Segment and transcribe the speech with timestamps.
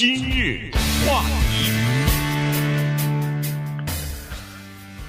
[0.00, 0.70] 今日
[1.06, 1.20] 话
[1.50, 1.70] 题，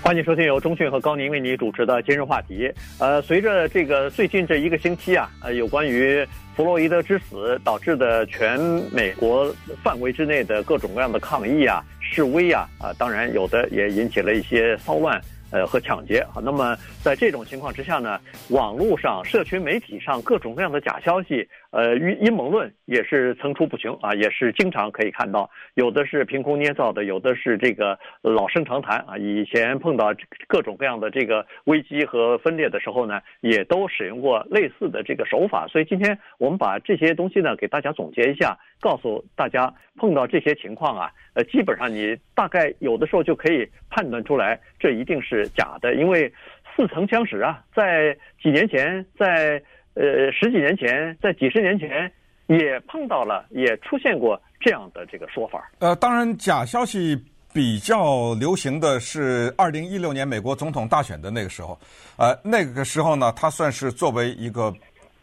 [0.03, 2.69] 欢迎收听由中讯和高宁为你主持的今日话题。
[2.99, 6.27] 呃，随着这个最近这一个星期啊，呃，有关于
[6.57, 8.59] 弗洛伊德之死导致的全
[8.91, 15.21] 美国范围之内的各种各样的抗议啊、示威啊，啊，当然有的也引起了一些骚乱。
[15.53, 18.17] 呃，和抢劫啊，那么在这种情况之下呢，
[18.51, 29.17] 网络上、社群媒体上各种各样的假消息，呃，阴阴谋论也是层出不穷啊，也是经常可以看到，有的是凭空捏造的，有的是这个老生常谈啊。
[29.17, 30.13] 以前碰到
[30.47, 35.65] 各种各样的这个危机和分裂的时候呢，也都使用过类似的这个手法。
[35.67, 41.09] 所以今天我们把这些东西呢，给大家总结一下，告诉大家碰到这些情况啊。
[41.35, 46.29] 呃，基本上你大概有的时候就可以判断出来，这一定是假的，因为
[46.75, 49.63] 似曾相识啊，在几年前，在
[49.93, 52.11] 呃十几年前，在几十年前
[52.47, 55.69] 也碰到了，也出现过这样的这个说法。
[55.79, 57.17] 呃，当然，假消息
[57.53, 61.77] 比较流行的是二零一六年美国总统大选的那个时候，
[62.17, 64.73] 呃，那个时候呢，它算是作为一个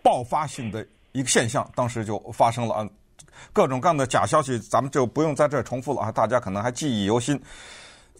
[0.03, 2.89] 爆发性的一个现象，当时就发生了啊。
[3.53, 6.11] 各种各样的假消息，咱们就不用在这儿重复了啊！
[6.11, 7.41] 大家可能还记忆犹新。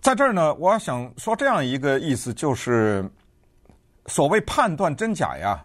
[0.01, 3.05] 在这儿呢，我想说这样一个意思，就是
[4.07, 5.61] 所谓判断真假呀，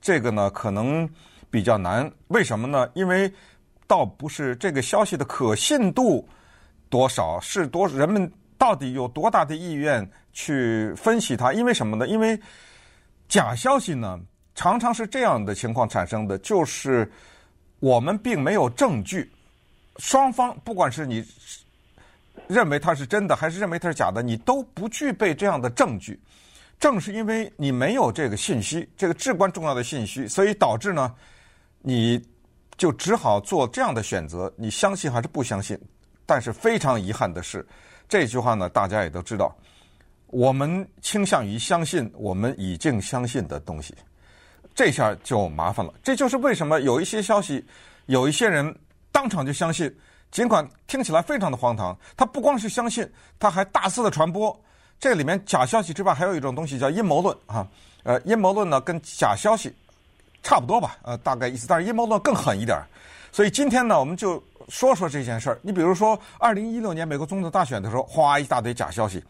[0.00, 1.08] 这个呢可能
[1.50, 2.10] 比较难。
[2.28, 2.88] 为什么呢？
[2.94, 3.32] 因为
[3.86, 6.28] 倒不是这个消息的可信度
[6.88, 11.52] 多少，是多人们到底有多大的意愿去分析它。
[11.52, 12.06] 因为什么呢？
[12.06, 12.40] 因为
[13.28, 14.18] 假消息呢，
[14.54, 17.10] 常常是这样的情况产生的，就是。
[17.80, 19.30] 我们并没有证据，
[19.98, 21.24] 双方不管是你
[22.48, 26.18] 认为它是真的，还是认为它是假的，你都不具备这样的证据。
[26.78, 31.12] 正是因为你没有这个信息，这个至关重要的信息，所以导致呢，
[31.80, 32.24] 你
[32.76, 35.76] 就只好做这样的选择：你相信还是不相信？
[36.24, 37.66] 但是非常遗憾的是，
[38.08, 39.52] 这句话呢，大家也都知道，
[40.26, 43.94] 我们倾向于相信我们已经相信的东西。
[44.74, 47.64] 这下就麻烦了，这就是为什么有一些消息，
[48.06, 48.72] 有一些人
[49.10, 49.92] 当场就相信，
[50.30, 53.04] 尽管听起来非常的荒唐，他不光是相信，
[53.36, 54.56] 他还大肆的传播。
[55.00, 57.66] 这里面假消息之外，还有一种东西叫阴谋论啊。
[58.04, 59.74] 呃，阴谋论呢跟假消息
[60.42, 62.80] 差不多吧，呃，大概意思，但是阴谋论更狠一点。
[63.30, 65.60] 所以今天呢，我们就说说这件事儿。
[65.62, 69.20] 你比如说，二零一六年美国总统大选的时候，哗一大堆假消息；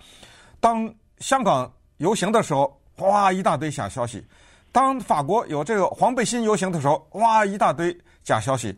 [0.61, 4.25] 当香港游行的时候，哗一大堆假消息。
[4.71, 8.73] 当法国有这个黄背心游行的时候，哇，一大堆假消息；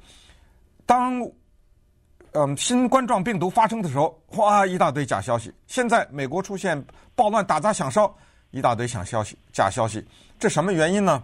[0.86, 1.20] 当
[2.32, 5.52] 嗯新冠状病毒发生的时候，哗，一大堆假消息。
[5.66, 6.80] 现在美国出现
[7.14, 8.16] 暴乱、打砸抢烧，
[8.52, 10.06] 一大堆假消息、假消息。
[10.38, 11.22] 这什么原因呢？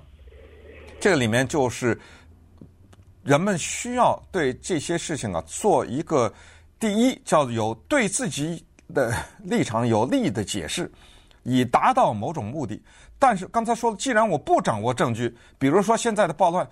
[0.99, 1.99] 这个里面就是
[3.23, 6.33] 人们需要对这些事情啊做一个
[6.81, 10.91] 第一，叫有对自己的立场有利的解释，
[11.45, 12.83] 以达到某种目的。
[13.19, 16.69] 但是刚才说，既然我不掌握证据，比如说现在的暴乱，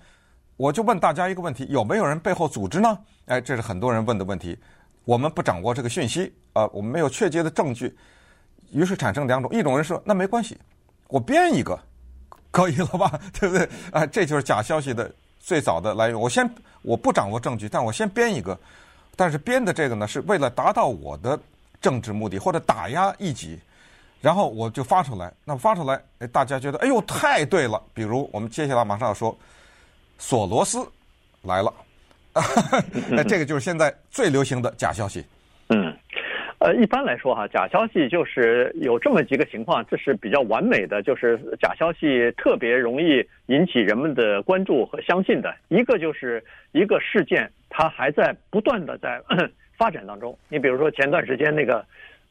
[0.57, 2.97] 我就问大家一个问题：有没有人背后组织呢？
[3.25, 4.57] 哎，这是很多人问的问题。
[5.03, 7.95] 我们不掌握这个讯息，啊，我们没有确切的证据，
[8.71, 10.57] 于是产生两种：一种人说，那没关系，
[11.07, 11.77] 我编一个，
[12.51, 13.19] 可以了吧？
[13.39, 13.69] 对不对？
[13.91, 16.19] 啊，这就是假消息的最早的来源。
[16.19, 16.49] 我先
[16.81, 18.57] 我不掌握证据，但我先编一个，
[19.15, 21.37] 但是编的这个呢，是为了达到我的
[21.81, 23.59] 政治目的或者打压异己。
[24.21, 27.79] 然后我就发出来，那发出来，哎，大家觉得，哎呦，太对了。
[27.93, 29.37] 比如我们接下来马上要说，
[30.17, 30.79] 索罗斯
[31.43, 31.73] 来了，
[33.09, 35.23] 那 这个就是现在最流行的假消息。
[35.69, 35.93] 嗯，
[36.59, 45.55] 呃，一般来说哈，假消息就是有这么几个情况，这是比较完美的，就是假消息特别容易引起人们的关注和相信的。
[45.69, 49.21] 一个就是一个事件，它还在不断的在
[49.77, 50.37] 发展当中。
[50.49, 51.85] 你比如说前段时间那个。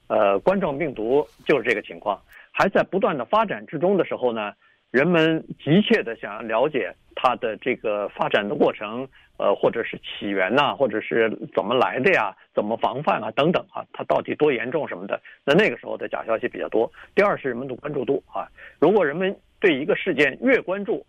[0.07, 2.21] 呃，冠状病毒就是这个情况，
[2.53, 4.53] 还在不断的发展之中的时候呢，
[4.95, 15.21] 人们急切的想要了解它的这个发展的过程，呃，或者是起源呐、或者是怎么来的呀，怎么防范啊，等等啊，它到底多严重什么的。
[15.45, 16.89] 那那个时候的假消息比较多。
[17.13, 18.47] 第二是人们的关注度啊，
[18.79, 21.05] 如果人们对一个事件越关注，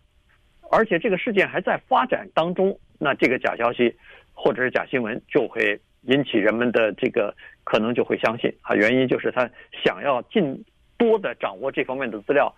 [0.68, 3.94] 而且这个事件还在发展当中，那这个假消息
[4.34, 7.32] 或者是假新闻就会引起人们的这个。
[7.62, 9.50] 可能就会相信啊，原因就是他
[9.84, 10.64] 想要尽
[10.96, 12.54] 多的掌握这方面的资料，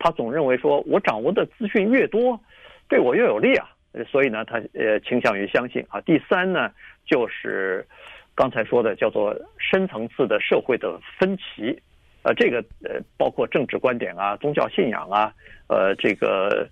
[0.00, 2.40] 他总认为说我掌握的资讯越多，
[2.88, 3.68] 对我越有利啊，
[4.10, 6.00] 所以呢，他呃倾向于相信啊。
[6.00, 6.72] 第三呢，
[7.06, 7.86] 就是
[8.34, 11.78] 刚才说的叫做深层次的社会的分歧，
[12.22, 15.32] 呃，这个呃包括政治观点啊、宗教信仰啊，
[15.68, 16.66] 呃，这个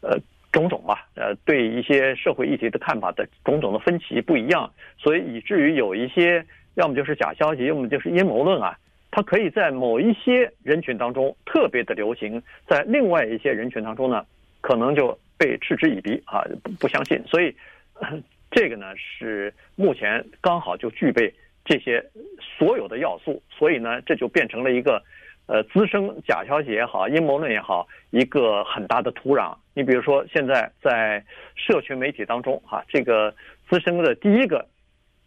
[0.00, 0.16] 呃
[0.52, 8.78] 种种吧，呃，对一些社会议题的看法的种种的分歧不一样，所以以至于有一些要么就是假消息，要么就是阴谋论啊，
[9.10, 14.24] 它可以在某一些人群当中特别的流行，在另外一些人群当中呢，
[14.60, 17.22] 可能就被嗤之以鼻啊，不不相信。
[17.26, 17.54] 所以
[18.50, 21.32] 这个呢是目前刚好就具备
[21.64, 22.04] 这些
[22.40, 25.02] 所有的要素，所以呢这就变成了一个。
[25.50, 29.56] 呃，滋生假消息也好，阴谋论也好，一个很大的土壤。
[29.72, 31.24] 你比如说，现在在
[31.54, 33.34] 社群媒体当中，哈，这个
[33.66, 34.68] 滋生的第一个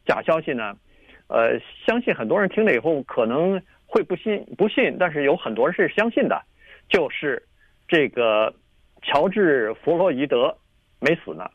[0.05, 0.77] 假消息呢，
[1.31, 6.41] 呃，相信很多人听了以后可能会不信，不信，但是有很多人是相信的，
[6.89, 7.41] 就是
[7.87, 8.53] 这个
[9.01, 10.55] 乔治·弗洛伊德
[10.99, 11.49] 没死呢。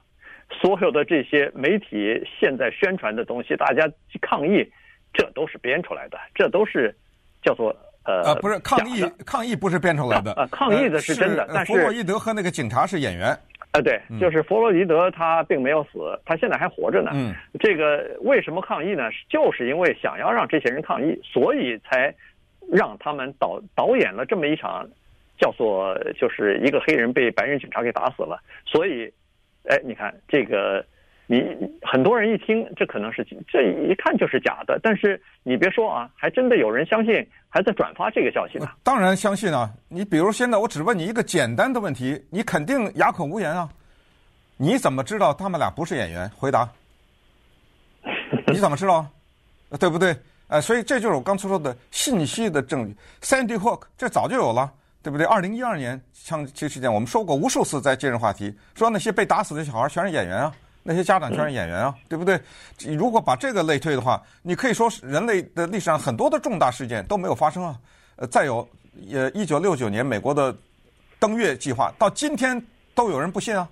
[0.48, 4.66] 所有的这些媒体现在宣传的东西，大家去抗议，
[5.12, 6.94] 这都是编出来的，这都是
[7.42, 7.74] 叫做。
[8.04, 10.32] 呃，不是抗议，抗议不是编出来的。
[10.34, 13.36] 呃，抗议的是真的，呃、但是弗洛伊德和那个警察是演员。
[13.76, 17.10] 呃，对，就是弗洛伊德他并没有死，他现在还活着呢。
[17.14, 19.10] 嗯，这个为什么抗议呢？
[19.28, 22.14] 就是因为想要让这些人抗议，所以才
[22.72, 24.88] 让他们导导演了这么一场，
[25.38, 28.40] 叫做就是一个黑人被白人警察给打死了。
[28.64, 29.12] 所以，
[29.68, 30.84] 哎，你看这个。
[31.28, 31.42] 你
[31.82, 37.14] 很多人一听，这可能是这一看就是假的，但是你别说啊，还真的有人相信，
[37.48, 38.68] 还在转发这个消息呢。
[38.84, 39.68] 当然相信啊！
[39.88, 43.68] 你比如现在我只问你一个简单的问题，你肯定哑口无言啊！
[44.56, 46.30] 你怎么知道他们俩不是演员？
[46.36, 46.68] 回答。
[48.46, 49.04] 你怎么知道？
[49.80, 50.16] 对不对？
[50.46, 52.96] 哎，所以这就是我刚才说的信息的证据。
[53.20, 55.26] Sandy Hook 这早就有了，对不对？
[55.26, 60.54] 二零一二年枪击事件，我们说过无数次，在今日话题说那些被打死的小孩全是演员啊。
[60.86, 62.40] 那些家长全是演员啊，对不对？
[62.96, 67.76] 如果把这个类推的话，你可以说是人类的历史上很多的重大事件都没有发生啊。
[68.14, 68.66] 呃，再有，
[69.12, 70.56] 呃，一九六九年美国的
[71.18, 73.68] 登月计划到今天都有人不信啊，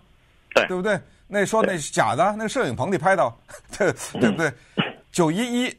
[0.54, 1.00] 对，对不对？
[1.28, 3.32] 那说那是假的，那个摄影棚里拍的，
[3.78, 4.52] 对对不对？
[5.12, 5.74] 九一一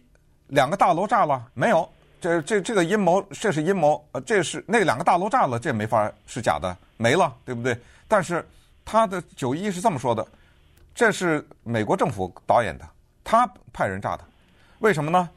[0.48, 1.88] 两个大楼炸了没有？
[2.22, 7.78] 这这这个阴谋，这是阴谋，呃，这是那两个大楼炸了，这没法是假的，没了，对不对？
[8.08, 8.44] 但是
[8.84, 10.26] 他的九一一是这么说的。
[10.96, 12.88] 这是美国政府导演的，
[13.22, 14.24] 他派人炸的，
[14.80, 15.30] 为什么呢？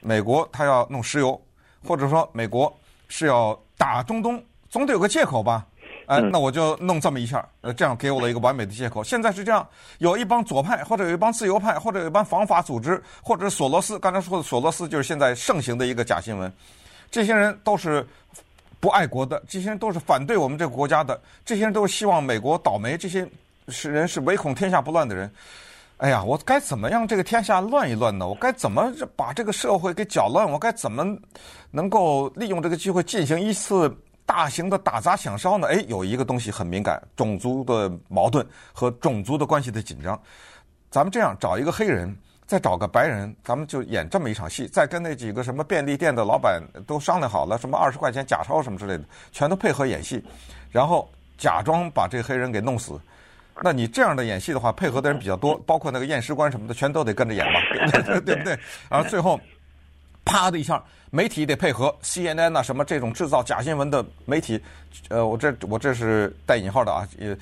[0.00, 1.38] 美国他要弄石油，
[1.84, 2.72] 或者说美国
[3.08, 4.40] 是要打中东，
[4.70, 5.66] 总得有个借口吧？
[6.06, 9.02] 哎，那我就弄这么一下，呃，这样给我了一个完美的借口。
[9.02, 9.68] 现在是这样，
[9.98, 13.98] 有一帮左派，或者有一帮自由派，或者有一帮反法组织，或者索罗斯。
[13.98, 16.52] 刚才说的索罗斯就是现在盛行的一个假新闻，
[17.10, 18.06] 这些人都是
[18.78, 23.28] 不爱国的，这些人都是反对我们这个国家的，这些人都是希望美国倒霉，这些。
[23.68, 25.30] 是人是唯恐天下不乱的人，
[25.98, 28.28] 哎呀，我该怎么样这个天下乱一乱呢？
[28.28, 30.50] 我该怎么把这个社会给搅乱？
[30.50, 31.04] 我该怎么
[31.70, 33.90] 能够利用这个机会进行一次
[34.24, 35.68] 大型的打砸抢烧呢？
[35.68, 40.20] 哎，有一个东西很敏感，种族的矛盾和种族的关系的紧张。
[40.90, 42.16] 咱们这样找一个黑人，
[42.46, 50.22] 再找个白人，咱们就演这么一场戏，再跟那几个什么便利店的老板都商量好了，什么二十块钱假钞什么之类的，全都配合演戏，
[50.70, 53.00] 然后假装把这黑人给弄死。
[53.62, 57.60] 那你这样的演戏的话，配合的人比较多，包括那个验尸官什么的，全都得跟着演嘛
[58.20, 58.58] 对不对？
[58.90, 59.40] 然后最后，
[60.24, 64.60] 啪的一下，媒体得配合，CNN 呐什么这种制造假新闻的媒体，
[65.08, 67.34] 呃，我这我这是带引号的啊，也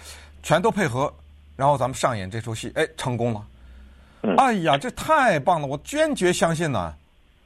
[0.42, 1.12] 全都配合，
[1.56, 3.44] 然后咱们上演这出戏，哎，成功了。
[4.38, 6.94] 哎呀，这太棒了，我坚决相信呐。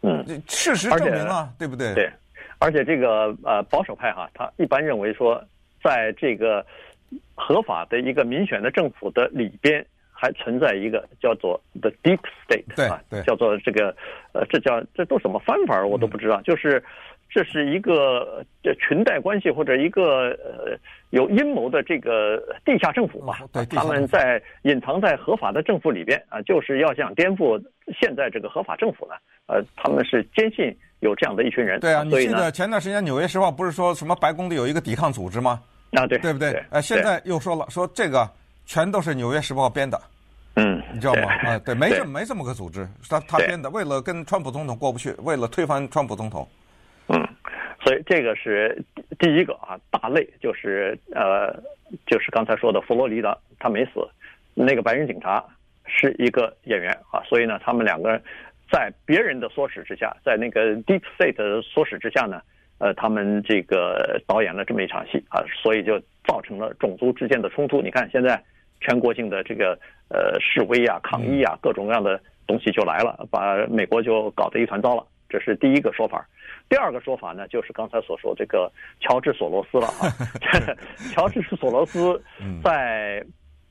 [0.03, 1.95] 嗯，事实证明啊，对不对？
[1.95, 2.11] 对，
[2.59, 5.43] 而且这个呃保守派哈，他一般认为说，
[5.83, 6.65] 在这个。
[7.35, 13.95] 合法的一个民选的政府的里边，还存在一个叫做 the deep state 啊，叫做这个
[14.33, 16.41] 呃，这叫这都什么翻法我都不知道。
[16.41, 16.83] 嗯、就是
[17.31, 20.77] 这是一个这裙带关系或者一个呃
[21.11, 23.39] 有阴谋的这个地下政府吧？
[23.53, 27.63] 对，他们在隐藏在合法的政府里边啊，就是要想颠覆
[28.01, 29.15] 现在这个合法政府呢。
[29.47, 31.81] 呃，他们是坚信有这样的一群人。
[31.81, 35.63] 对啊，你记得前段时间《纽约时报》不是说什么白宫里有一个抵抗组织吗？
[35.93, 36.63] 啊，对，对不对？
[36.71, 38.29] 哎，现在又说了，说这个
[38.67, 39.99] 全都是《纽约时报》编的，
[40.57, 41.33] 嗯，你知道吗？
[41.45, 46.47] 啊，对，没这没这么个组织，他他编的，为了跟川普总统过不去，为了推翻川普总统。
[47.07, 47.27] 嗯，
[47.83, 48.85] 所以这个是
[49.19, 51.51] 第一个啊，大类就是呃，
[52.07, 54.07] 就是刚才说的佛罗里达他没死，
[54.53, 55.43] 那个白人警察
[55.87, 58.21] 是一个演员啊，所以呢，他们两个
[58.71, 62.43] 在别人的唆使之下，在那个 Deep State 的唆使之下呢。
[62.79, 67.83] 呃，他们这个导演了这么一场戏啊，所以就造成了种族之间的冲突。
[67.83, 68.43] 你看，现在
[68.81, 75.05] 全国性的这个呃示威啊、抗议啊，各种各样的东西就来了，把美国就搞得一团糟了。
[75.29, 76.27] 这是第一个说法。
[76.71, 78.71] 第二个说法呢，就是刚才所说这个
[79.01, 80.09] 乔治索罗斯了啊。
[81.13, 82.23] 乔治索罗斯
[82.63, 83.25] 在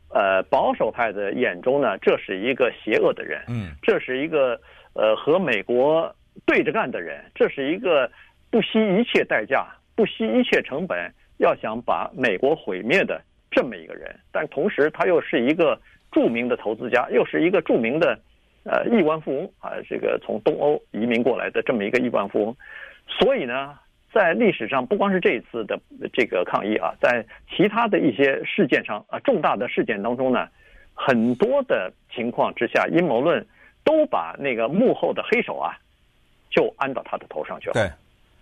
[0.09, 4.59] 呃保守派的眼中呢，这是一个邪恶的人，嗯，这是一个
[4.93, 6.13] 呃和美国
[6.45, 8.09] 对着干的人，这是一个
[8.49, 14.15] 不惜一切代价、不惜一切成本要想把美国毁灭的这么一个人。
[14.31, 15.79] 但同时，他又是一个
[16.11, 18.19] 著名的投资家，又是一个著名的。
[18.69, 22.57] 呃，亿万富翁啊，这个从东欧移民过来的这么一个亿万富翁，
[23.07, 23.79] 所以呢，
[24.11, 25.79] 在历史上不光是这一次的
[26.11, 30.49] 这个抗议啊，在其他的一些事件上啊，重大的事件当中呢，
[30.93, 33.47] 很多的情况之下，阴谋论
[33.85, 35.71] 都把那个幕后的黑手啊，
[36.49, 37.73] 就安到他的头上去了。
[37.73, 37.89] 对，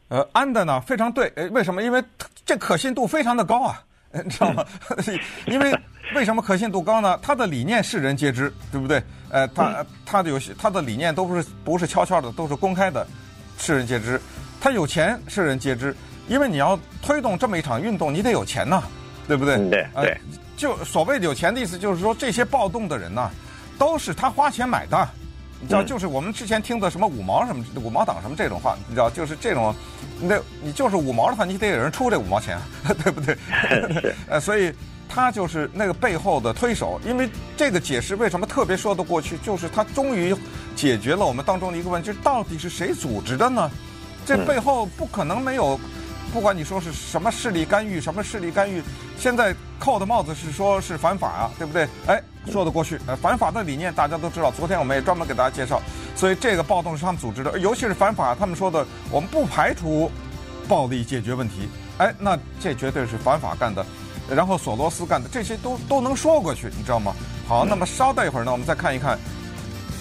[0.08, 1.82] 呃，安的呢非常对，呃，为什么？
[1.82, 2.04] 因为
[2.46, 3.82] 这可信度非常的高啊。
[4.24, 4.64] 你知道吗？
[5.46, 5.78] 因为
[6.16, 7.20] 为什么可信度高呢？
[7.22, 9.04] 他的理念世人皆知，对不对？
[9.30, 13.06] 呃，他他的有些他的理念都不是不是悄悄的，都是公开的，
[13.58, 14.22] 世人皆知。
[14.62, 15.94] 他有钱，世人皆知。
[16.28, 18.82] 因为你要推动这么一场运动，你得有钱呐，
[19.28, 19.58] 对不对？
[19.70, 20.18] 对对。
[20.56, 23.30] 就所谓的有钱的意思，就是说这些暴动的人呐，
[23.78, 25.10] 都是他花钱买的。
[25.66, 29.74] 你知道，就是我们之前听的什么五毛什么五毛党什么这种话，你知道，就是这种，
[30.22, 32.60] 那你就是五毛的话，你得有人出这五毛钱，
[33.04, 33.36] 对不对？
[34.30, 34.72] 呃，所以
[35.10, 40.36] 他就是那个背后的推手，因为这个解释为什么特别说得过去，就是他终于
[40.76, 43.68] 解决了我们当中的一个问题，就是到底是谁组织的呢？
[44.24, 45.80] 这背后不可能没有。
[46.36, 48.84] 不管你说是什么势力干预，什么势力干预，
[49.18, 51.88] 现在扣的帽子是说是反法啊，对不对？
[52.08, 53.00] 哎，说得过去。
[53.08, 55.82] 呃，反法的理念大家都知道，昨天我们也专门给大家介绍。
[56.14, 60.12] 所以这个暴动是他们组织的，尤其是反法，他们说的我们不排除
[60.68, 61.70] 暴力解决问题。
[62.00, 63.86] 哎，那这绝对是反法干的，
[64.30, 67.16] 然后索罗斯干的，这些都都能说过去，你知道吗？
[67.48, 69.18] 好，那么稍待一会儿呢，我们再看一看，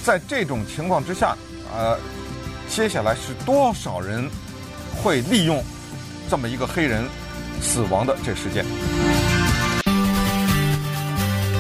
[0.03, 1.37] 在这种情况之下，
[1.73, 1.97] 呃，
[2.69, 4.29] 接下来是多少人
[5.01, 5.63] 会利用。
[6.31, 7.05] 这么一个黑人
[7.61, 8.65] 死亡的这事件。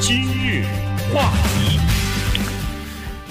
[0.00, 0.64] 今日
[1.12, 1.78] 话题，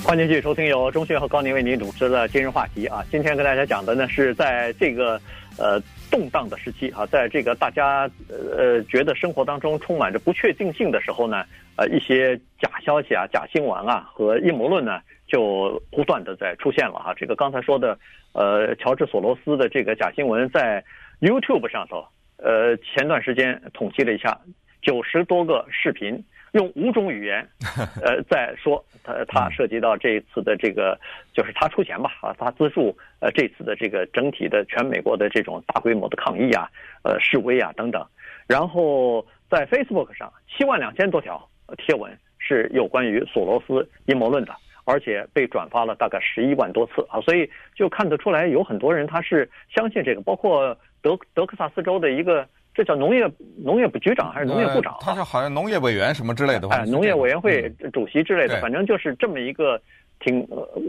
[0.04, 3.04] 欢迎继续收听由钟迅和高宁为您主持的今日话题啊。
[3.12, 5.20] 今天跟大家讲的呢是在这个
[5.58, 11.44] 呃动荡的时期啊，在这个大家呃觉得生活当中充满着不确定性的时候呢，
[11.78, 17.14] 呃一些假消息啊、假新闻啊和阴谋论呢就不断的在出现了哈。
[17.18, 17.98] 这个刚才说的
[18.34, 20.84] 呃乔治索罗斯的这个假新闻在。
[21.24, 24.38] YouTube 上头，呃，前段时间统计了一下，
[24.82, 27.48] 九十多个视频，用五种语言，
[28.04, 31.00] 呃，在说他他涉及到这一次的这个，
[31.34, 36.70] 就是他出钱吧，啊，他资助呃这次的这个整体的全美国的这种大规模的抗议啊，
[37.04, 38.06] 呃示威啊等等，
[38.46, 44.54] 然后在 Facebook 上七万两千多条贴文是有关于索罗斯阴谋论的。
[44.86, 53.30] 而且被转发了大概十一万多次啊，所以就看得出来有很多人他是相信这个，包括德德克萨斯州的一个这叫农业
[53.64, 54.98] 农业部局长还是农业部长？
[55.00, 56.78] 他是好像农业委员什么之类的吧？
[56.78, 59.80] 哎，农业委员会主席之类的，反正就是这么一个
[60.20, 60.48] 挺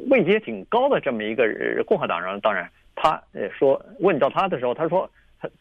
[0.09, 1.45] 位阶挺高的这么一个
[1.85, 2.41] 共和党人。
[2.41, 5.11] 当然，他呃说问到他的时候，他说。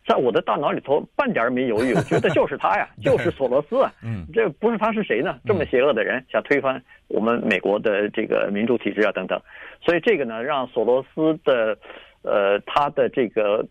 [0.08, 3.92] 在我的大脑里头，半点没犹豫，我觉得就是他呀， 就是索罗斯啊。
[4.02, 5.38] 嗯，这不是他是谁呢？
[5.46, 9.38] 这么邪恶的人，想推翻我们美国的这个民主体制啊，等等。
[9.82, 11.78] 所以这个呢，让索罗斯的，
[12.22, 13.66] 呃，他的这个，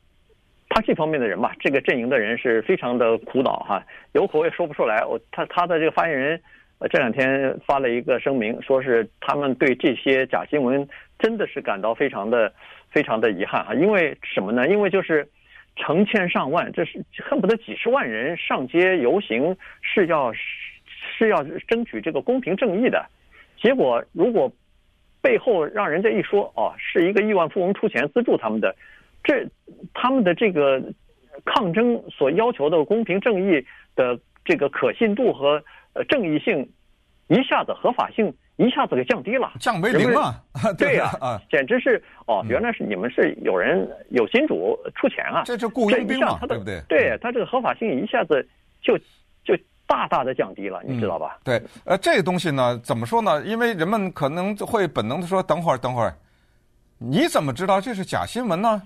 [0.72, 5.04] 他这方面的人吧，这个阵营的人是非常的苦恼哈，有口也说不出来。
[5.04, 6.40] 我他他的这个发言人，
[6.78, 10.88] 呃，这两天发了一个声明，说是他们对这些假新闻
[11.18, 12.52] 真的是感到非常的
[12.90, 14.66] 非常的遗憾啊，因为什么呢？
[14.68, 15.28] 因为就是。
[15.74, 23.06] 成千上万，这是恨不得几十万人上街游行，是要是要争取这个公平正义的。
[23.56, 24.52] 结果如果
[25.22, 28.76] 背后让人家一说，哦，是一个亿万富翁出钱资助他们的，
[29.22, 29.46] 这
[29.94, 30.82] 他们的这个
[31.44, 33.64] 抗争所要求的公平正义
[33.94, 35.62] 的这个可信度和
[35.92, 36.68] 呃正义性，
[37.28, 38.34] 一下子合法性。
[38.56, 40.40] 一下子给降低了，降为零了。
[40.78, 46.80] 对呀， 啊，简直是哦，原来是你们是有人有金主出钱啊，这是雇佣兵嘛，对不对？
[46.86, 48.46] 对他这个合法性一下子
[48.82, 48.96] 就
[49.42, 51.38] 就大大的降低了，你知道吧？
[51.42, 53.42] 对，呃，这个东西呢，怎么说呢？
[53.42, 56.14] 因为人们可能会本能的说，等会儿，等会儿，
[56.98, 58.82] 你怎么知道这是假新闻呢？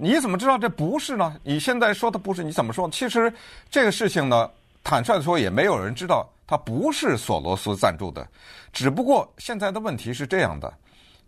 [0.00, 1.36] 你怎么知道这不是呢？
[1.42, 2.88] 你现在说的不是，你怎么说？
[2.88, 3.32] 其实
[3.68, 4.48] 这个事情呢，
[4.84, 6.26] 坦率的说，也没有人知道。
[6.46, 8.26] 它不是索罗斯赞助的，
[8.72, 10.72] 只不过现在的问题是这样的，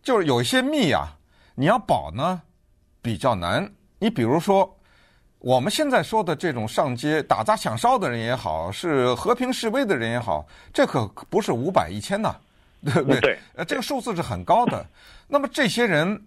[0.02, 1.14] 就是有一些密啊，
[1.54, 2.40] 你要保呢
[3.02, 3.70] 比较难。
[3.98, 4.74] 你比如说，
[5.40, 12.34] 我们现在说的这种上街打砸抢烧的人也好，是和平示威的人也好，这可不是五百一千呐，
[12.82, 13.20] 对不对？
[13.20, 14.86] 对，呃，这个数字是很高的。
[15.28, 16.18] 那么这些人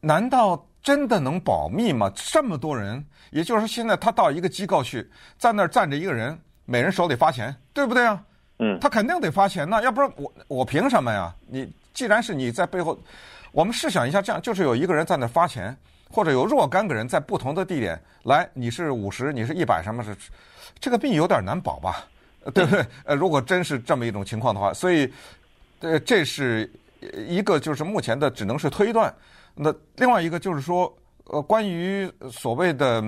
[0.00, 2.10] 难道真的能保密吗？
[2.14, 5.08] 这么多人，也就是说，现在他到一个机构去，
[5.38, 8.22] 在那儿站着一个人，每人手里发钱，对不对啊？
[8.58, 11.32] 嗯，他肯定得发钱呐，要不然我我凭什么呀？
[11.46, 12.98] 你既然是你在背后，
[13.52, 15.76] 我们试想一下，这样就是有一个人在那儿发钱，
[16.10, 20.16] 或者有若干个人在不同的地点来，你是五十，你是一百，什么是？
[20.80, 22.04] 这个密有点难保吧？
[22.52, 22.84] 对不对？
[23.04, 25.12] 呃，如果真是这么一种情况的话，所以，
[25.78, 26.68] 呃，这是
[27.14, 29.14] 一个就是目前的只能是推断。
[29.54, 30.92] 那另外一个就是说，
[31.24, 33.02] 呃，关于所谓的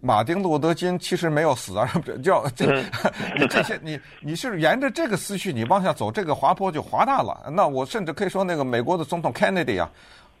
[0.00, 1.90] 马丁路德金其实没有死啊，
[2.22, 2.82] 叫这
[3.48, 7.50] 这些，你你是沿着这个思绪你往下走，这个滑坡就滑大了。
[7.52, 9.90] 那我甚至可以说，那个美国的总统 Kennedy 啊，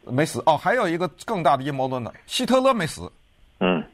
[0.04, 3.10] 没死哦，还有一个更大的阴谋论呢，希特勒没死。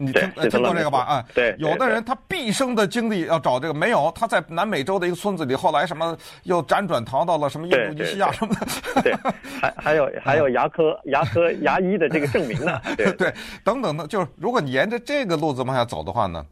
[0.01, 1.01] 嗯，你听听过这个吧？
[1.01, 9.03] 啊，对，有的人他毕生的精力要找这个，没有他在南美洲的一个村子里，后来什么又辗转逃到了什么印度尼西亚什么的。
[9.03, 9.15] 对，
[9.61, 12.81] 还还有 还有牙科牙科牙医的这个证明呢。
[12.97, 16.45] 对 对，等等的，就是如果你沿着这个路子往下走的话呢，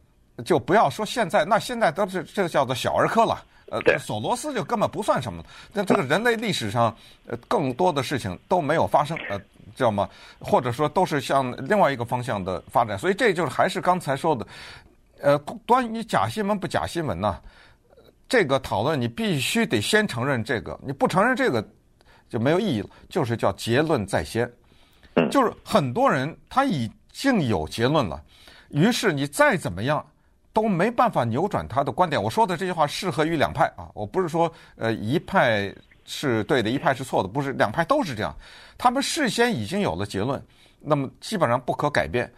[0.45, 3.43] 就不要说现在，那现在都是这个叫做小儿科了。
[3.71, 5.43] 呃，索罗斯就根本不算什么。
[5.73, 9.17] 那这个人类历史上，呃，更多的事情都没有发生。
[9.27, 9.39] 呃。
[9.75, 10.09] 知道吗？
[10.39, 14.47] 或者说都是向另外一个方向的发展，所以这就是还是刚才说的，
[15.21, 17.39] 呃，关于假新闻不假新闻呢？
[18.27, 21.67] 这个讨论你必须得先承认这个，你不承认这个
[22.29, 22.89] 就没有意义了。
[23.09, 24.51] 就是叫结论在先，
[25.31, 28.21] 就是很多人他已经有结论了，
[28.69, 30.05] 于是你再怎么样
[30.53, 32.21] 都没办法扭转他的观点。
[32.21, 35.73] 我说的这句话适合于两派啊，我不是说呃一派。
[36.11, 38.35] 是对的，一派是错的，不是两派都是这样。
[38.79, 40.43] 他们事先已经有了结论，
[40.79, 42.29] 那么基本上不可改变。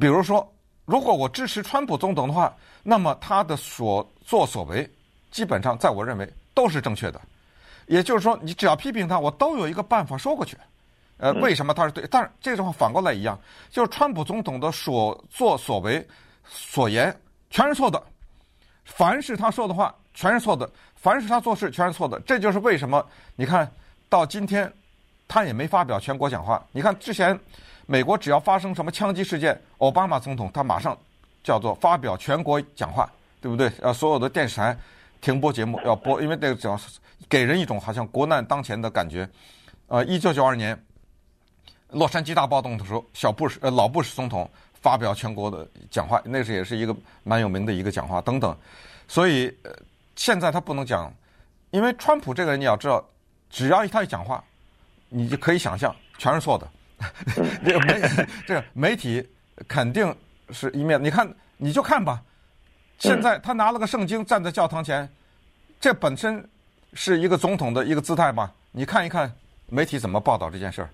[0.00, 0.52] 比如说，
[0.84, 4.90] 如果我支持川普总统的话，那么他的所作所为，
[5.30, 7.20] 基本上在我认为都是正确的。
[7.86, 10.56] 也就是说，你只要批评他，我都有一个办法说过去。
[11.18, 12.04] 呃，为什么他是对？
[12.10, 13.38] 但是这句话反过来一样，
[13.70, 16.04] 就是川普总统的所作所为、
[16.44, 17.16] 所言
[17.48, 18.02] 全是错的。
[18.84, 20.68] 凡是他说的话，全是错的。
[21.06, 23.70] 凡是他做事全是错的，这就是为什么你看
[24.08, 24.70] 到今天
[25.28, 26.60] 他也没发表全国讲话。
[26.72, 27.38] 你看之前
[27.86, 30.98] 美国只要发生什么枪击事件，奥巴马总统他马上
[31.44, 33.08] 叫做发表全国讲话，
[33.40, 33.70] 对不对？
[33.80, 34.76] 呃，所有的电视台
[35.20, 36.76] 停播节目要播，因为那个主要
[37.28, 39.28] 给人一种好像国难当前的感觉。
[39.86, 40.76] 呃，一九九二年
[41.90, 48.52] 洛杉矶大暴动的时候，小布什呃老布什总统发表全国的讲话，那是也是一个蛮有名的一个讲话等等，
[49.06, 49.70] 所以呃。
[50.16, 51.12] 现在他不能讲，
[51.70, 53.04] 因为川普这个人你要知道，
[53.48, 54.42] 只要他一讲话，
[55.08, 56.68] 你就可以想象全是错的。
[57.64, 59.26] 这个媒这个媒体
[59.68, 60.14] 肯定
[60.50, 62.22] 是一面，你看你就看吧。
[62.98, 65.06] 现在他拿了个圣经站在教堂前，
[65.78, 66.42] 这本身
[66.94, 68.50] 是一个总统的一个姿态吧？
[68.72, 69.30] 你看一看
[69.66, 70.88] 媒体怎么报道这件事儿，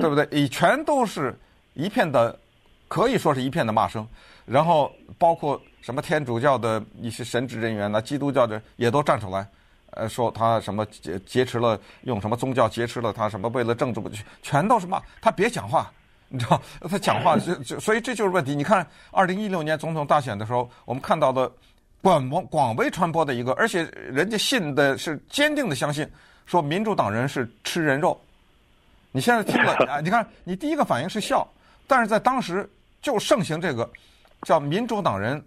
[0.00, 0.26] 对不对？
[0.30, 1.38] 以全都是
[1.74, 2.38] 一片的，
[2.88, 4.08] 可以说是一片的骂声，
[4.48, 5.60] 然后包括。
[5.80, 8.02] 什么天主教的一些神职人员呢？
[8.02, 9.48] 基督教的也都站出来，
[9.92, 14.10] 呃，说他什么劫劫持了，用什么宗教劫持了他，什么为了政治不，
[14.42, 15.30] 全都是骂他。
[15.30, 15.90] 别讲话，
[16.28, 18.54] 你知道，他讲话就就， 所以这就是问题。
[18.54, 21.50] 你看，二零一六年总统大选的时候，我们看到的
[22.02, 26.06] 广广为传播的一个，而且人家信的是坚定的相信，
[26.44, 28.20] 说民主党人是吃人肉。
[29.10, 30.00] 你现在听了啊？
[30.00, 31.48] 你看，你第一个反应是笑，
[31.86, 32.68] 但是在当时
[33.00, 33.88] 就盛行这个
[34.42, 35.42] 叫民主党人。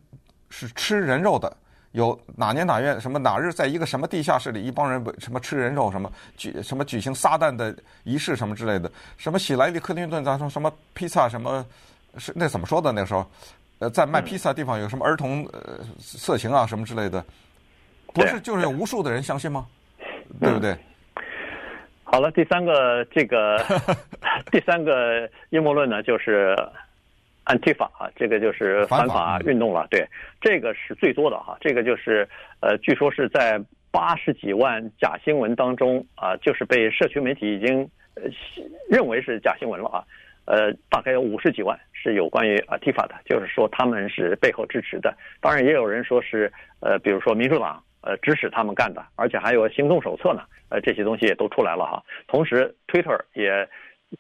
[0.54, 1.56] 是吃人肉的，
[1.94, 7.74] 有哪年哪月什么哪日，在一个什么地下室里，一帮人什么吃人肉，什么举什么举行撒旦的
[8.04, 11.66] 仪式什么之类的，什么喜来利克林顿，咱说什么披萨什么，
[12.18, 13.26] 是那怎么说的那个时候，
[13.80, 17.24] 呃，在卖披萨地方有什么儿童呃色情啊什么之类的，
[18.08, 19.66] 不是就是有无数的人相信吗？
[20.42, 20.78] 对不对？
[22.04, 23.58] 好了，第三个这个
[24.52, 26.54] 第三个阴谋论呢，就是。
[27.52, 29.86] Antifa 啊，这个就是反法运动了。
[29.90, 30.08] 对，
[30.40, 31.58] 这个是最多的哈。
[31.60, 32.28] 这个就是
[32.62, 33.60] 呃，据说是在
[33.92, 37.82] 八十几万假新闻当中啊，就是被社区媒体已经
[38.16, 38.24] 呃
[38.90, 40.04] 认为是假新闻了啊。
[40.46, 45.14] 呃，大概有五十几万是有关于 Antifa 的，就是说他们是背后支持的。
[45.42, 50.42] 当然，也有人说是呃，比如说民主党呃指使他们干的，而且还有行动手册呢。
[50.70, 52.02] 呃，这些东西也都出来了哈。
[52.28, 53.68] 同时，Twitter 也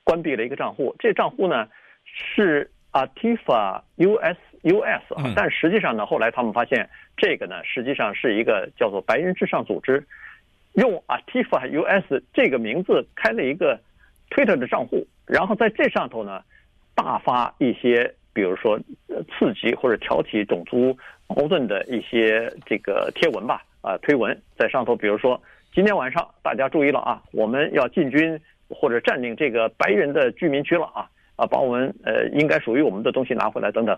[0.04, 1.65] 关闭了一个账户，这账户呢
[2.04, 2.70] 是。
[2.91, 10.06] Antifa US US 啊，但实际上呢，后来他们发现这个呢，实际上是一个叫做“白人至上组织”，
[10.73, 13.80] 用 Antifa US 这个名字开了一个
[14.30, 16.43] Twitter 的账户，然后在这上头呢，
[16.93, 18.77] 大发一些，比如说
[19.08, 20.95] 刺激或者挑起种族
[21.27, 25.41] 矛盾的一些这个贴文吧，啊推文在上头，比如说
[25.73, 31.10] 今天晚上大家注意了啊，我们要进军或者占领这个白人的居民区了啊。
[31.41, 33.97] 啊，把我们呃应该属于我们的东西拿回来等等，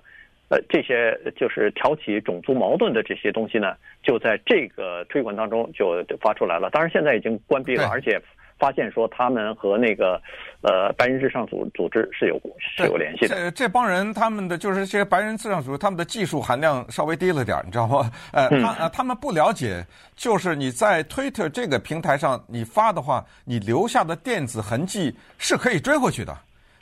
[0.50, 6.70] 呃，这些就是挑起种族矛盾的这些东西呢，就在这个推广当中就发出来了。
[6.70, 8.22] 当然现在已经关闭了，而且。
[8.60, 10.22] 发现说他们和那个，
[10.62, 13.36] 呃，白人至上组组织是有是有联系的。
[13.36, 18.10] 这这帮人他们的就是这些白人至上组织，他们的技术含量稍微低了点，你知道吗？
[18.32, 26.34] 呃，他呃他们不了解，就是你在 Twitter 这个平台上你发的话，你留下的电子痕迹是可以追回去的。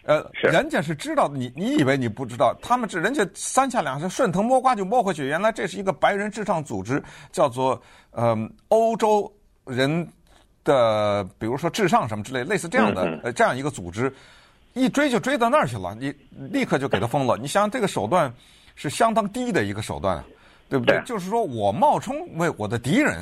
[0.03, 2.55] 呃，人家是知道的，你你以为你不知道？
[2.61, 8.35] 他们这人家三下两下顺藤摸瓜就摸回去，原来这是一个白人至上组织，叫做呃
[8.69, 9.31] 欧洲
[9.65, 10.07] 人。
[10.63, 14.13] 的，比如说至上什么之类，类似这样的呃这样一个组织，
[14.73, 17.35] 一追就追到那儿去了，你立刻就给他封了。
[17.35, 18.31] 你想想这个手段
[18.75, 20.23] 是相当低的一个手段，
[20.69, 21.01] 对不对？
[21.03, 23.19] 就是说我冒充为我的敌人，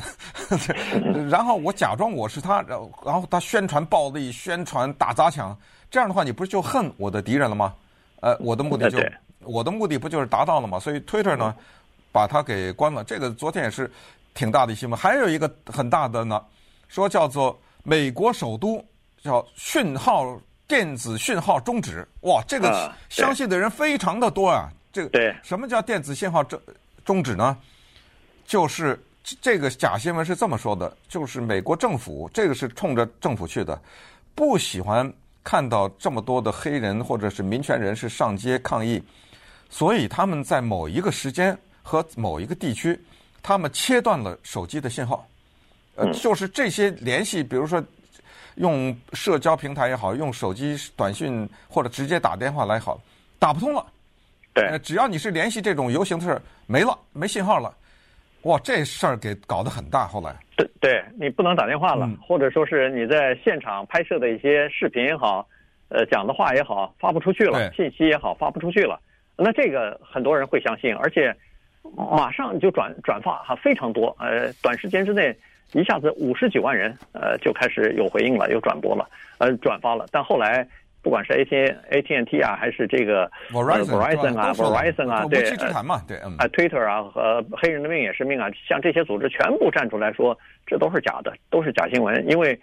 [1.32, 5.58] 然后我假装我是他，然后然后他宣传暴力，宣传打砸抢，
[5.92, 7.74] 这样的话你不是就恨我的敌人了吗？
[8.22, 9.00] 呃，我的目的就
[9.42, 10.80] 我的目的不就是达到了吗？
[10.80, 11.56] 所以 Twitter 呢，
[12.12, 13.04] 把它给关了。
[13.04, 13.92] 这个昨天也是
[14.34, 14.98] 挺大的新闻。
[14.98, 16.44] 还有一个很大的呢。
[16.88, 18.84] 说叫做美国首都
[19.22, 24.72] 叫讯号电子讯号终止，哇，这个相信的人非常的多啊。
[24.92, 26.60] 这个对，什么叫电子信号终
[27.06, 27.56] 终止呢？
[28.44, 29.00] 就是
[29.40, 33.80] 这个假新闻是这么说的，就是美国政府这个是冲着政府去的，
[34.34, 35.14] 不喜欢
[35.50, 39.02] 看到这么多的黑人或者是民权人士上街抗议，
[39.68, 43.04] 所以他们在某一个时间和某一个地区，
[43.42, 45.28] 他们切断了手机的信号。
[45.96, 47.84] 呃，就是这些联系，比如说
[48.58, 53.02] 用社交平台也好，用手机短信或者直接打电话来好，
[53.40, 53.84] 打不通了。
[54.54, 57.76] 对，只要你是联系这种游行的事儿，没了，没信号了，
[58.44, 60.08] 哇，这事儿给搞得很大。
[60.08, 65.48] 后来，对，对你不能打电话了，或者说是你在现场拍摄的一些视频也好，
[65.90, 69.00] 呃，讲的话也好，发不出去了，信息也好，发不出去了。
[69.36, 71.36] 那这个很多人会相信，而且
[71.96, 75.36] 马上就转转发哈，非常多，呃，短时间之内。
[75.74, 80.08] 一下子五十几万人，呃，就开始有回应了，有转播了，呃，转发了。
[80.12, 80.68] 但后来，
[81.02, 81.56] 不管是 A T
[81.92, 85.42] A T N T 啊，还是这个 Verizon 啊，Verizon 啊，对，
[86.38, 92.30] 啊，Twitter 啊，和黑人的命也是命啊，像这些组织全部站出来说，这都是假的，都是假新闻。
[92.30, 92.60] 因为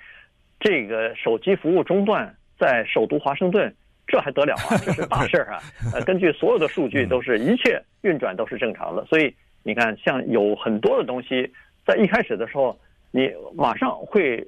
[0.61, 3.75] 这个手机服务中断在首都华盛顿，
[4.07, 4.77] 这还得了啊？
[4.85, 5.61] 这是大事儿啊！
[5.94, 9.05] 呃，根据所有的数据，都是一切运转都是正常的。
[9.07, 11.51] 所以你看，像有很多的东西，
[11.87, 12.79] 在一开始的时候。
[13.12, 14.46] 你马上会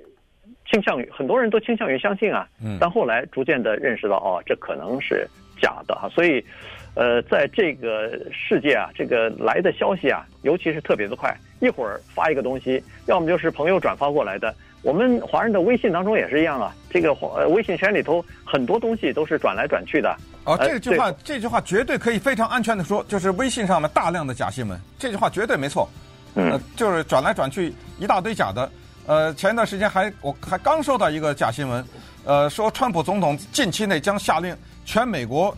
[0.70, 2.46] 倾向于很多人都倾向于相信啊，
[2.78, 5.26] 但后来逐渐的认识到哦，这可能是
[5.60, 6.08] 假的哈。
[6.10, 6.44] 所以，
[6.94, 14.54] 呃，在这个世界啊，这个来的消息啊，尤其是特别的快，一会儿发一个东西，要么就是朋友转发过来的。
[14.82, 20.14] 我们华人的微信当中也是一样啊，这个呃微信圈里头很多东西都是转来转去的。
[20.44, 25.88] 哦，这句话这句话绝对可以非常安全的说，就是微信上面大量的假新闻，这句话绝对没错。
[26.34, 28.70] 呃，就是转来转去一大堆假的，
[29.08, 31.82] 呃，前一段时间还我还刚收到一个假新闻，
[32.26, 35.56] 呃，说川普总统近期内将下令全美国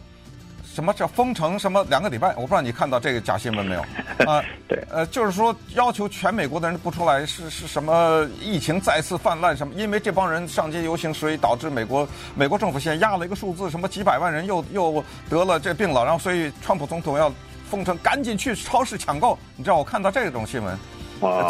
[0.72, 3.80] 什么叫封城什么两个礼拜，我不知道你看到这个假新闻没有？
[4.24, 9.74] 啊，对，呃，就是说要求全美国的人不出来，是是什么疫情再次泛滥什么？
[9.74, 17.32] 因为这帮人上街游行，所以导致美国美国政府现在压了一个数字，什么几百万人又又得了这病了，然后所以川普总统要。
[17.68, 19.38] 封城，赶紧去超市抢购。
[19.54, 20.76] 你知道我看到这种新闻，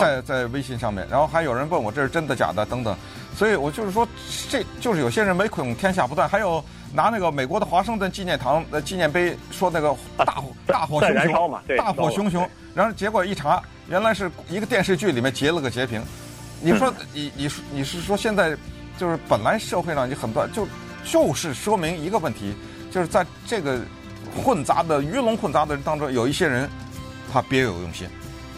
[0.00, 2.96] 在在微信上面，然后还有人问我这是真的假的等等，
[3.36, 4.06] 所以我就是说，
[4.48, 16.02] 这就是有些人唯恐天下不乱，还有拿那个美国的华盛顿纪念堂的纪念碑说那个大火 大火熊熊，大火熊熊，然后结果一查，原来是一个电视剧里面截了个截屏。
[16.60, 18.56] 你说你你你是说现在
[18.98, 20.66] 就是本来社会上就很乱，就
[21.04, 22.54] 就是说明一个问题，
[22.90, 23.78] 就是在这个。
[24.44, 26.70] 混杂的鱼龙混杂的人当中，有一些人，
[27.32, 28.06] 他别有用心，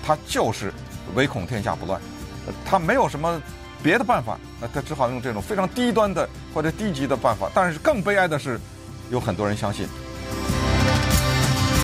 [0.05, 0.71] 他就是
[1.15, 2.01] 唯恐天下不乱，
[2.65, 3.41] 他没有什么
[3.83, 7.51] 别的办法，那他只好用这种非常低端的或者低级的办法。
[7.55, 8.59] 但是更悲哀的是，
[9.11, 9.87] 有很多人相信。